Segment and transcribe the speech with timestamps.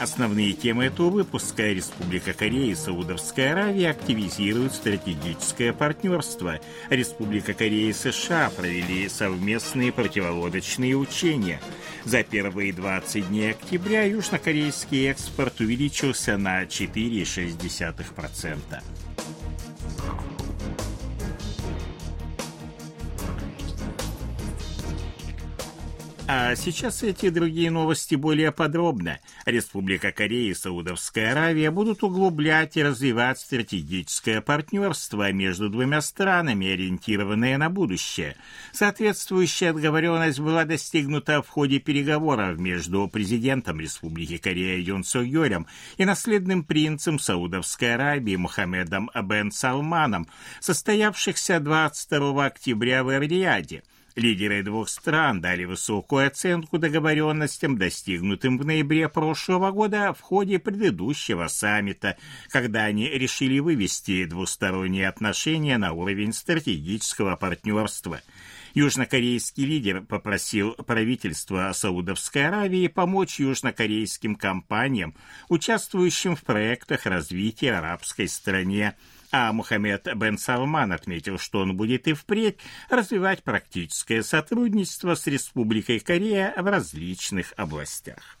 [0.00, 6.58] Основные темы этого выпуска Республика Корея и Саудовская Аравия активизируют стратегическое партнерство.
[6.88, 11.60] Республика Корея и США провели совместные противолодочные учения.
[12.06, 18.82] За первые 20 дней октября южнокорейский экспорт увеличился на 4,6%.
[26.32, 29.18] А сейчас эти другие новости более подробно.
[29.46, 37.58] Республика Корея и Саудовская Аравия будут углублять и развивать стратегическое партнерство между двумя странами, ориентированное
[37.58, 38.36] на будущее.
[38.70, 46.04] Соответствующая договоренность была достигнута в ходе переговоров между президентом Республики Корея Юн Су Йорем и
[46.04, 50.28] наследным принцем Саудовской Аравии Мухаммедом Бен Салманом,
[50.60, 53.82] состоявшихся 22 октября в Эр-Рияде.
[54.16, 61.46] Лидеры двух стран дали высокую оценку договоренностям, достигнутым в ноябре прошлого года в ходе предыдущего
[61.46, 62.16] саммита,
[62.48, 68.20] когда они решили вывести двусторонние отношения на уровень стратегического партнерства.
[68.74, 75.14] Южнокорейский лидер попросил правительство Саудовской Аравии помочь южнокорейским компаниям,
[75.48, 78.96] участвующим в проектах развития арабской стране,
[79.32, 86.00] а Мухаммед бен Салман отметил, что он будет и впредь развивать практическое сотрудничество с Республикой
[86.00, 88.39] Корея в различных областях.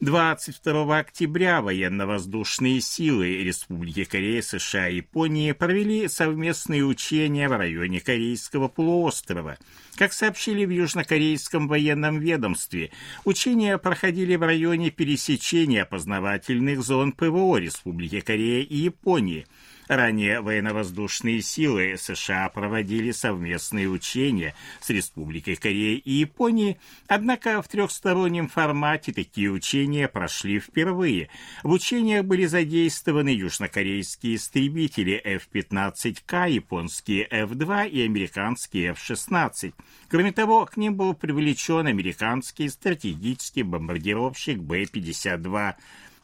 [0.00, 8.68] 22 октября военно-воздушные силы Республики Корея, США и Японии провели совместные учения в районе Корейского
[8.68, 9.58] полуострова.
[9.96, 12.92] Как сообщили в Южнокорейском военном ведомстве,
[13.26, 19.46] учения проходили в районе пересечения опознавательных зон ПВО Республики Корея и Японии–
[19.90, 26.78] Ранее военно-воздушные силы США проводили совместные учения с Республикой Корея и Японией,
[27.08, 31.28] однако в трехстороннем формате такие учения прошли впервые.
[31.64, 39.74] В учениях были задействованы южнокорейские истребители F-15К, японские F-2 и американские F-16.
[40.08, 45.74] Кроме того, к ним был привлечен американский стратегический бомбардировщик Б-52.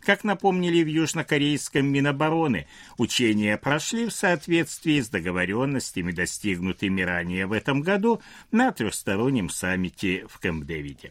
[0.07, 7.81] Как напомнили в южнокорейском Минобороны, учения прошли в соответствии с договоренностями, достигнутыми ранее в этом
[7.81, 8.23] году
[8.53, 11.11] на трехстороннем саммите в Кэмп-Дэвиде.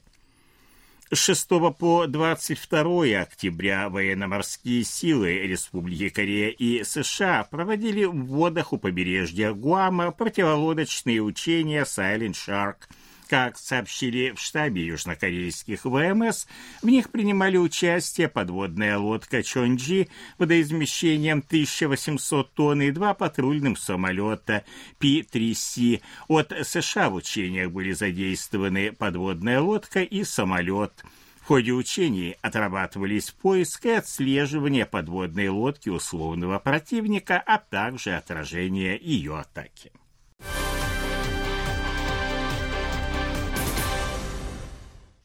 [1.12, 8.78] С 6 по 22 октября военно-морские силы Республики Корея и США проводили в водах у
[8.78, 12.78] побережья Гуама противолодочные учения Silent Shark–
[13.28, 16.48] как сообщили в штабе южнокорейских ВМС,
[16.82, 24.64] в них принимали участие подводная лодка Чонджи водоизмещением 1800 тонн и два патрульных самолета
[25.00, 26.02] Пи-3С.
[26.28, 31.04] От США в учениях были задействованы подводная лодка и самолет.
[31.42, 39.38] В ходе учений отрабатывались поиск и отслеживание подводной лодки условного противника, а также отражение ее
[39.38, 39.92] атаки.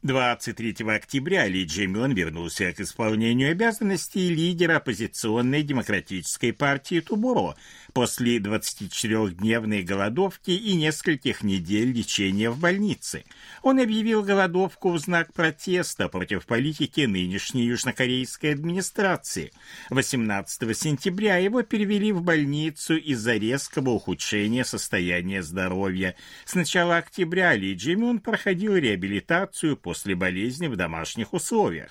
[0.03, 7.55] 23 октября Ли Джемён вернулся к исполнению обязанностей лидера оппозиционной демократической партии Тубуро
[7.93, 13.25] после 24-дневной голодовки и нескольких недель лечения в больнице.
[13.63, 19.53] Он объявил голодовку в знак протеста против политики нынешней южнокорейской администрации.
[19.91, 26.17] 18 сентября его перевели в больницу из-за резкого ухудшения состояния здоровья.
[26.47, 31.91] С начала октября Ли Джимюн проходил реабилитацию после болезни в домашних условиях.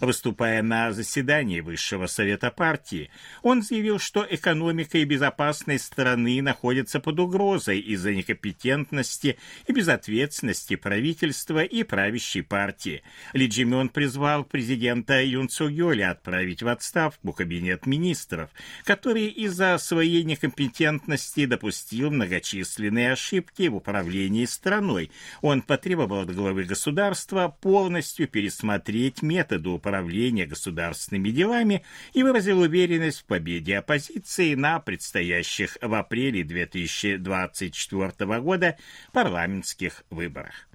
[0.00, 3.10] Выступая на заседании Высшего Совета партии,
[3.42, 11.62] он заявил, что экономика и безопасность страны находятся под угрозой из-за некомпетентности и безответственности правительства
[11.62, 13.02] и правящей партии.
[13.34, 18.48] Ли Джимён призвал президента Юн Цу Йоля отправить в отставку кабинет министров,
[18.84, 25.10] который из-за своей некомпетентности допустил многочисленные ошибки в управлении страной.
[25.42, 33.24] Он потребовал от главы государства полностью пересмотреть методы управления государственными делами и выразил уверенность в
[33.24, 38.76] победе оппозиции на предстоящих в апреле 2024 года
[39.12, 40.69] парламентских выборах.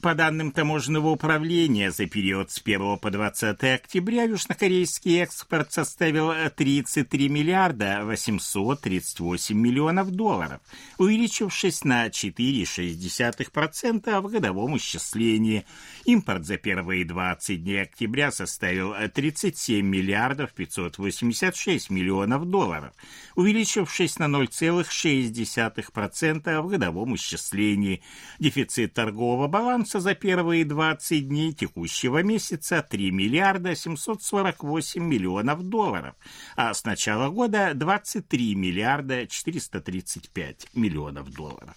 [0.00, 7.28] По данным таможенного управления, за период с 1 по 20 октября южнокорейский экспорт составил 33
[7.28, 10.60] миллиарда 838 миллионов долларов,
[10.98, 15.66] увеличившись на 4,6% в годовом исчислении.
[16.04, 22.92] Импорт за первые 20 дней октября составил 37 миллиардов 586 миллионов долларов,
[23.34, 28.00] увеличившись на 0,6% в годовом исчислении.
[28.38, 36.14] Дефицит торгового баланса баланса за первые 20 дней текущего месяца 3 миллиарда 748 миллионов долларов,
[36.56, 41.76] а с начала года 23 миллиарда 435 миллионов долларов.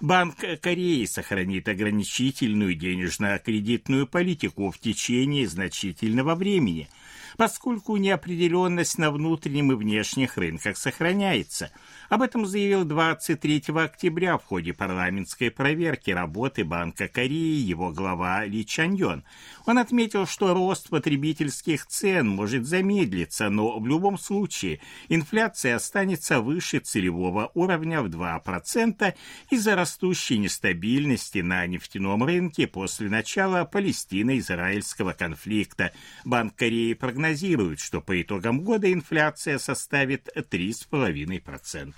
[0.00, 6.88] Банк Кореи сохранит ограничительную денежно-кредитную политику в течение значительного времени,
[7.36, 11.70] поскольку неопределенность на внутреннем и внешних рынках сохраняется–
[12.14, 18.64] об этом заявил 23 октября в ходе парламентской проверки работы Банка Кореи его глава Ли
[18.64, 19.24] Чаньон.
[19.66, 26.78] Он отметил, что рост потребительских цен может замедлиться, но в любом случае инфляция останется выше
[26.78, 29.14] целевого уровня в 2%
[29.50, 35.92] из-за растущей нестабильности на нефтяном рынке после начала Палестино-Израильского конфликта.
[36.24, 41.92] Банк Кореи прогнозирует, что по итогам года инфляция составит 3,5%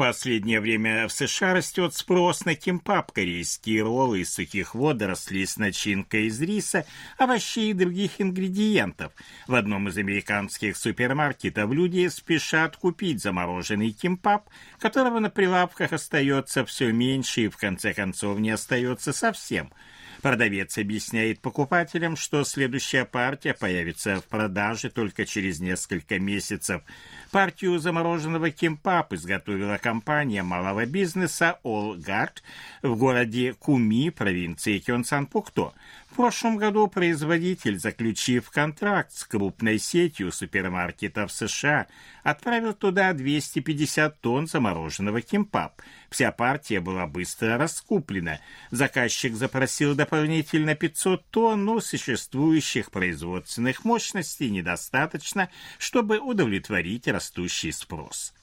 [0.00, 6.28] последнее время в США растет спрос на кимпап, корейские роллы из сухих водорослей с начинкой
[6.28, 6.86] из риса,
[7.18, 9.12] овощей и других ингредиентов.
[9.46, 14.48] В одном из американских супермаркетов люди спешат купить замороженный кимпап,
[14.78, 19.70] которого на прилавках остается все меньше и в конце концов не остается совсем–
[20.22, 26.82] Продавец объясняет покупателям, что следующая партия появится в продаже только через несколько месяцев.
[27.30, 32.42] Партию замороженного кимпап изготовила компания малого бизнеса «Олгард»
[32.82, 35.72] в городе Куми, провинции Кёнсан-Пукто.
[36.10, 41.86] В прошлом году производитель, заключив контракт с крупной сетью супермаркетов США,
[42.24, 45.80] отправил туда 250 тонн замороженного кимпап.
[46.10, 48.40] Вся партия была быстро раскуплена.
[48.72, 55.48] Заказчик запросил дополнительно 500 тонн, но существующих производственных мощностей недостаточно,
[55.78, 58.34] чтобы удовлетворить растущий спрос.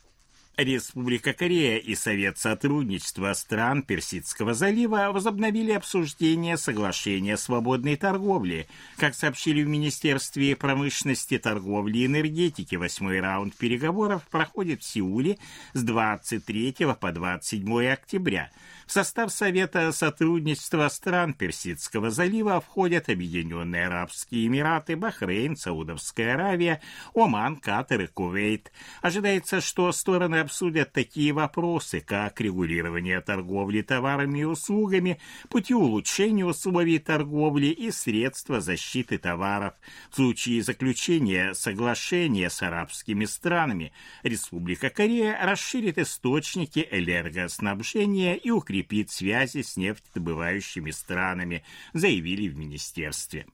[0.57, 8.67] Республика Корея и Совет сотрудничества стран Персидского залива возобновили обсуждение соглашения о свободной торговли.
[8.97, 15.37] Как сообщили в Министерстве промышленности, торговли и энергетики, восьмой раунд переговоров проходит в Сеуле
[15.73, 18.49] с 23 по 27 октября.
[18.87, 26.81] В состав Совета сотрудничества стран Персидского залива входят Объединенные Арабские Эмираты, Бахрейн, Саудовская Аравия,
[27.13, 28.71] Оман, Катар и Кувейт.
[29.01, 36.99] Ожидается, что стороны обсудят такие вопросы, как регулирование торговли товарами и услугами, пути улучшения условий
[36.99, 39.73] торговли и средства защиты товаров.
[40.09, 43.91] В случае заключения соглашения с арабскими странами
[44.23, 53.45] Республика Корея расширит источники энергоснабжения и укрепит связи с нефтедобывающими странами, заявили в министерстве.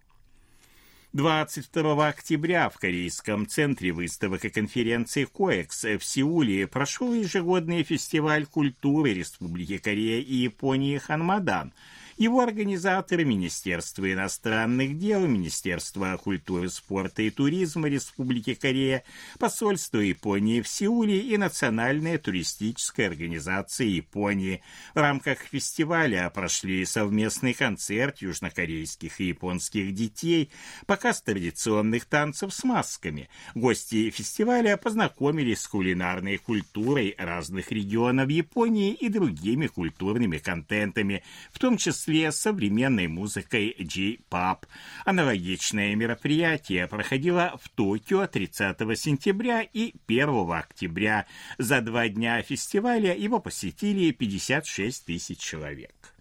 [1.14, 9.14] 22 октября в Корейском центре выставок и конференций КОЭКС в Сеуле прошел ежегодный фестиваль культуры
[9.14, 11.72] Республики Корея и Японии «Ханмадан»,
[12.18, 19.04] его организаторы Министерство иностранных дел, Министерство культуры, спорта и туризма Республики Корея,
[19.40, 24.62] посольство Японии в Сеуле и Национальная туристическая организация Японии.
[24.94, 30.50] В рамках фестиваля прошли совместный концерт южнокорейских и японских детей,
[30.86, 33.30] показ традиционных танцев с масками.
[33.56, 41.78] Гости фестиваля познакомились с кулинарной культурой разных регионов Японии и другими культурными контентами, в том
[41.78, 44.66] числе числе современной музыкой J-Pop.
[45.06, 51.26] Аналогичное мероприятие проходило в Токио 30 сентября и 1 октября.
[51.58, 56.14] За два дня фестиваля его посетили 56 тысяч человек.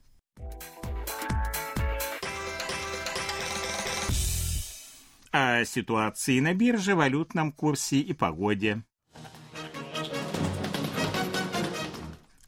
[5.32, 8.84] О ситуации на бирже, валютном курсе и погоде.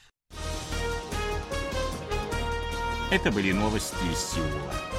[3.11, 4.98] Это были новости из Сеула.